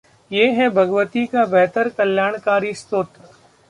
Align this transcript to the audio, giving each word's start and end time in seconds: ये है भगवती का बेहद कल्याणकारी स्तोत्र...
ये 0.31 0.45
है 0.51 0.69
भगवती 0.69 1.25
का 1.25 1.45
बेहद 1.45 1.91
कल्याणकारी 1.97 2.73
स्तोत्र... 2.73 3.29